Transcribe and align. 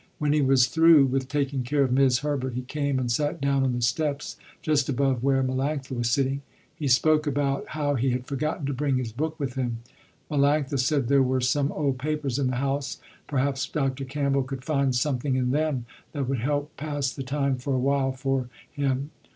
When 0.17 0.33
he 0.33 0.41
was 0.41 0.65
through 0.65 1.05
with 1.05 1.27
taking 1.27 1.61
care 1.61 1.83
of 1.83 1.91
'Mis' 1.91 2.21
Herbert, 2.21 2.55
he 2.55 2.63
came 2.63 2.97
and 2.97 3.11
sat 3.11 3.39
down 3.39 3.61
on 3.63 3.73
the 3.73 3.83
steps 3.83 4.35
just 4.63 4.89
above 4.89 5.21
where 5.23 5.43
Melanctha 5.43 5.91
was 5.95 6.09
sitting. 6.09 6.41
He 6.75 6.87
spoke 6.87 7.27
about 7.27 7.67
how 7.77 7.93
he 7.93 8.09
had 8.09 8.25
forgotten 8.25 8.65
to 8.65 8.73
bring 8.73 8.97
his 8.97 9.11
book 9.11 9.39
with 9.39 9.53
him. 9.53 9.77
Melanctha 10.31 10.79
said 10.79 11.07
there 11.07 11.21
were 11.21 11.39
some 11.39 11.71
old 11.71 11.99
papers 11.99 12.39
in 12.39 12.47
the 12.47 12.55
house, 12.55 12.97
perhaps 13.27 13.67
Dr. 13.67 14.03
Campbell 14.03 14.41
could 14.41 14.65
find 14.65 14.95
something 14.95 15.35
in 15.35 15.51
them 15.51 15.85
that 16.13 16.27
would 16.27 16.39
help 16.39 16.75
pass 16.77 17.11
the 17.11 17.21
time 17.21 17.57
for 17.57 17.75
a 17.75 17.79
while 17.79 18.11
for 18.11 18.49
him. 18.71 19.11